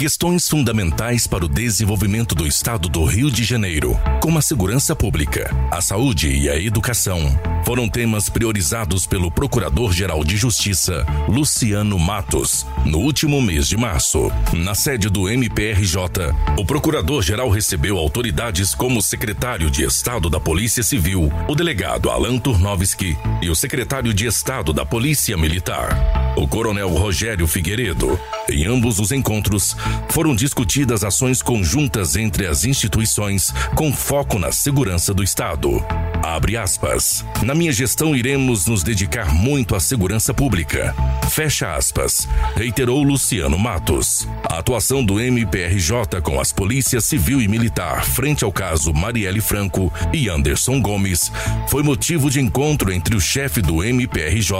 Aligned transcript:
Questões 0.00 0.48
fundamentais 0.48 1.26
para 1.26 1.44
o 1.44 1.48
desenvolvimento 1.48 2.34
do 2.34 2.46
Estado 2.46 2.88
do 2.88 3.04
Rio 3.04 3.30
de 3.30 3.44
Janeiro, 3.44 4.00
como 4.22 4.38
a 4.38 4.40
segurança 4.40 4.96
pública, 4.96 5.54
a 5.70 5.82
saúde 5.82 6.26
e 6.26 6.48
a 6.48 6.58
educação, 6.58 7.38
foram 7.66 7.86
temas 7.86 8.30
priorizados 8.30 9.04
pelo 9.04 9.30
Procurador-Geral 9.30 10.24
de 10.24 10.38
Justiça, 10.38 11.04
Luciano 11.28 11.98
Matos, 11.98 12.66
no 12.86 12.96
último 12.96 13.42
mês 13.42 13.68
de 13.68 13.76
março. 13.76 14.32
Na 14.54 14.74
sede 14.74 15.10
do 15.10 15.28
MPRJ, 15.28 16.34
o 16.58 16.64
Procurador-Geral 16.64 17.50
recebeu 17.50 17.98
autoridades 17.98 18.74
como 18.74 19.00
o 19.00 19.02
Secretário 19.02 19.70
de 19.70 19.84
Estado 19.84 20.30
da 20.30 20.40
Polícia 20.40 20.82
Civil, 20.82 21.30
o 21.46 21.54
delegado 21.54 22.08
Alan 22.08 22.38
Turnovski 22.38 23.18
e 23.42 23.50
o 23.50 23.54
Secretário 23.54 24.14
de 24.14 24.26
Estado 24.26 24.72
da 24.72 24.86
Polícia 24.86 25.36
Militar, 25.36 26.19
o 26.36 26.46
Coronel 26.46 26.88
Rogério 26.88 27.46
Figueiredo. 27.46 28.18
Em 28.48 28.66
ambos 28.66 28.98
os 28.98 29.12
encontros, 29.12 29.76
foram 30.08 30.34
discutidas 30.34 31.04
ações 31.04 31.42
conjuntas 31.42 32.16
entre 32.16 32.46
as 32.46 32.64
instituições 32.64 33.52
com 33.74 33.92
foco 33.92 34.38
na 34.38 34.52
segurança 34.52 35.12
do 35.12 35.22
Estado. 35.22 35.84
Abre 36.22 36.56
aspas. 36.56 37.24
Na 37.42 37.54
minha 37.54 37.72
gestão 37.72 38.14
iremos 38.14 38.66
nos 38.66 38.82
dedicar 38.82 39.34
muito 39.34 39.74
à 39.74 39.80
segurança 39.80 40.34
pública. 40.34 40.94
Fecha 41.30 41.74
aspas. 41.74 42.28
Reiterou 42.54 43.02
Luciano 43.02 43.58
Matos. 43.58 44.28
A 44.44 44.58
atuação 44.58 45.02
do 45.02 45.18
MPRJ 45.18 46.20
com 46.22 46.38
as 46.38 46.52
polícias 46.52 47.06
civil 47.06 47.40
e 47.40 47.48
militar 47.48 48.04
frente 48.04 48.44
ao 48.44 48.52
caso 48.52 48.92
Marielle 48.92 49.40
Franco 49.40 49.90
e 50.12 50.28
Anderson 50.28 50.80
Gomes 50.80 51.32
foi 51.68 51.82
motivo 51.82 52.28
de 52.30 52.40
encontro 52.40 52.92
entre 52.92 53.16
o 53.16 53.20
chefe 53.20 53.62
do 53.62 53.82
MPRJ, 53.82 54.54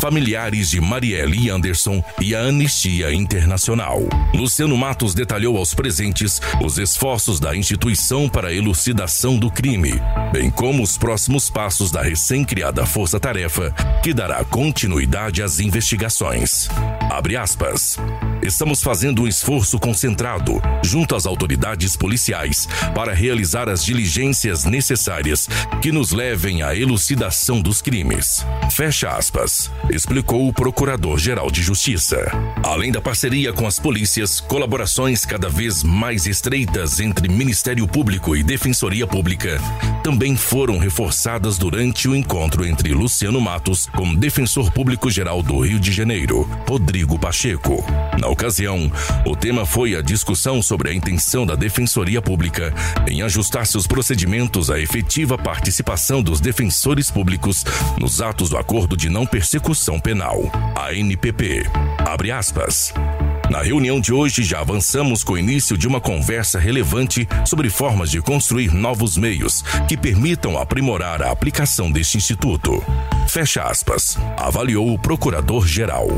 familiares 0.00 0.70
de 0.70 0.80
Marielle 0.80 1.46
e 1.46 1.50
Anderson 1.50 2.02
e 2.20 2.34
a 2.34 2.40
Anistia 2.40 3.12
Internacional. 3.12 4.00
Luciano 4.32 4.76
Matos 4.76 5.14
detalhou 5.14 5.58
aos 5.58 5.74
presentes 5.74 6.40
os 6.62 6.78
esforços 6.78 7.38
da 7.38 7.54
instituição 7.54 8.28
para 8.28 8.48
a 8.48 8.54
elucidação 8.54 9.36
do 9.36 9.50
crime, 9.50 10.00
bem 10.32 10.50
como 10.50 10.82
os 10.82 10.93
próximos 10.98 11.50
passos 11.50 11.90
da 11.90 12.02
recém-criada 12.02 12.86
Força 12.86 13.18
Tarefa, 13.18 13.74
que 14.02 14.12
dará 14.12 14.44
continuidade 14.44 15.42
às 15.42 15.60
investigações. 15.60 16.68
Abre 17.10 17.36
aspas. 17.36 17.98
Estamos 18.44 18.82
fazendo 18.82 19.22
um 19.22 19.26
esforço 19.26 19.78
concentrado, 19.78 20.60
junto 20.82 21.16
às 21.16 21.24
autoridades 21.24 21.96
policiais, 21.96 22.68
para 22.94 23.14
realizar 23.14 23.70
as 23.70 23.82
diligências 23.82 24.64
necessárias 24.64 25.48
que 25.80 25.90
nos 25.90 26.12
levem 26.12 26.62
à 26.62 26.76
elucidação 26.76 27.62
dos 27.62 27.80
crimes. 27.80 28.44
Fecha 28.70 29.08
aspas, 29.08 29.70
explicou 29.88 30.46
o 30.46 30.52
Procurador-Geral 30.52 31.50
de 31.50 31.62
Justiça. 31.62 32.18
Além 32.62 32.92
da 32.92 33.00
parceria 33.00 33.50
com 33.50 33.66
as 33.66 33.78
polícias, 33.78 34.40
colaborações 34.40 35.24
cada 35.24 35.48
vez 35.48 35.82
mais 35.82 36.26
estreitas 36.26 37.00
entre 37.00 37.28
Ministério 37.28 37.88
Público 37.88 38.36
e 38.36 38.42
Defensoria 38.42 39.06
Pública 39.06 39.58
também 40.04 40.36
foram 40.36 40.76
reforçadas 40.76 41.56
durante 41.56 42.06
o 42.06 42.14
encontro 42.14 42.66
entre 42.66 42.92
Luciano 42.92 43.40
Matos 43.40 43.86
com 43.86 44.14
Defensor 44.14 44.70
Público 44.70 45.10
Geral 45.10 45.42
do 45.42 45.60
Rio 45.60 45.80
de 45.80 45.90
Janeiro, 45.90 46.46
Rodrigo 46.68 47.18
Pacheco. 47.18 47.82
Na 48.20 48.28
ocasião, 48.34 48.90
o 49.24 49.34
tema 49.34 49.64
foi 49.64 49.96
a 49.96 50.02
discussão 50.02 50.60
sobre 50.60 50.90
a 50.90 50.94
intenção 50.94 51.46
da 51.46 51.54
Defensoria 51.54 52.20
Pública 52.20 52.74
em 53.08 53.22
ajustar 53.22 53.66
seus 53.66 53.86
procedimentos 53.86 54.70
à 54.70 54.78
efetiva 54.78 55.38
participação 55.38 56.22
dos 56.22 56.40
defensores 56.40 57.10
públicos 57.10 57.64
nos 57.98 58.20
atos 58.20 58.50
do 58.50 58.58
Acordo 58.58 58.96
de 58.96 59.08
Não 59.08 59.24
Persecução 59.24 59.98
Penal, 59.98 60.42
ANPP. 60.76 61.64
Abre 61.98 62.32
aspas. 62.32 62.92
Na 63.50 63.62
reunião 63.62 64.00
de 64.00 64.12
hoje, 64.12 64.42
já 64.42 64.60
avançamos 64.60 65.22
com 65.22 65.34
o 65.34 65.38
início 65.38 65.76
de 65.78 65.86
uma 65.86 66.00
conversa 66.00 66.58
relevante 66.58 67.28
sobre 67.46 67.70
formas 67.70 68.10
de 68.10 68.20
construir 68.20 68.72
novos 68.72 69.16
meios 69.16 69.62
que 69.86 69.96
permitam 69.96 70.58
aprimorar 70.58 71.22
a 71.22 71.30
aplicação 71.30 71.90
deste 71.90 72.16
instituto. 72.16 72.82
Fecha 73.28 73.62
aspas, 73.62 74.18
avaliou 74.36 74.92
o 74.92 74.98
procurador-geral. 74.98 76.08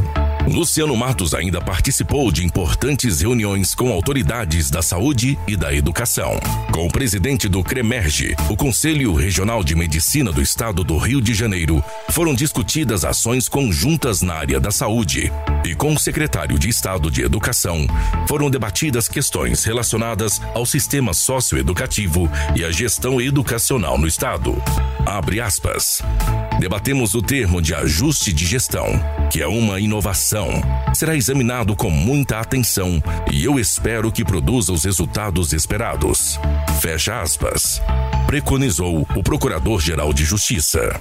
Luciano 0.47 0.97
Matos 0.97 1.35
ainda 1.35 1.61
participou 1.61 2.31
de 2.31 2.45
importantes 2.45 3.21
reuniões 3.21 3.75
com 3.75 3.91
autoridades 3.91 4.71
da 4.71 4.81
saúde 4.81 5.37
e 5.47 5.57
da 5.57 5.75
educação. 5.75 6.39
Com 6.73 6.87
o 6.87 6.91
presidente 6.91 7.49
do 7.49 7.65
CREMERGE, 7.65 8.37
o 8.49 8.57
Conselho 8.57 9.13
Regional 9.15 9.65
de 9.65 9.75
Medicina 9.75 10.31
do 10.31 10.41
Estado 10.41 10.85
do 10.85 10.97
Rio 10.99 11.21
de 11.21 11.35
Janeiro, 11.35 11.83
foram 12.11 12.35
discutidas 12.35 13.05
ações 13.05 13.49
conjuntas 13.49 14.23
na 14.23 14.35
área 14.35 14.61
da 14.61 14.71
saúde. 14.71 15.33
E 15.65 15.75
com 15.75 15.93
o 15.93 15.99
secretário 15.99 16.59
de 16.59 16.69
Estado 16.69 17.11
de 17.11 17.23
Educação, 17.23 17.87
foram 18.29 18.49
debatidas 18.49 19.09
questões 19.09 19.65
relacionadas 19.65 20.41
ao 20.55 20.65
sistema 20.65 21.13
socioeducativo 21.13 22.31
e 22.55 22.65
à 22.65 22.71
gestão 22.71 23.21
educacional 23.21 23.99
no 23.99 24.07
Estado. 24.07 24.63
Abre 25.05 25.41
aspas. 25.41 26.03
Debatemos 26.59 27.15
o 27.15 27.21
termo 27.21 27.61
de 27.61 27.75
ajuste 27.75 28.33
de 28.33 28.47
gestão, 28.47 28.99
que 29.31 29.43
é 29.43 29.47
uma 29.47 29.81
inovação. 29.81 30.49
Será 30.95 31.17
examinado 31.17 31.75
com 31.75 31.91
muita 31.91 32.39
atenção 32.41 33.03
e 33.33 33.45
eu 33.45 33.59
espero 33.59 34.13
que 34.13 34.25
produza 34.25 34.73
os 34.73 34.85
resultados 34.85 35.53
esperados. 35.53 36.39
Fecha 36.81 37.21
aspas. 37.21 37.83
Preconizou 38.27 39.07
o 39.15 39.23
Procurador-Geral 39.23 40.13
de 40.13 40.25
Justiça. 40.25 41.01